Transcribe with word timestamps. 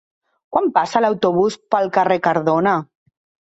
Quan 0.55 0.69
passa 0.77 1.03
l'autobús 1.03 1.59
pel 1.77 1.95
carrer 2.01 2.21
Cardona? 2.27 2.77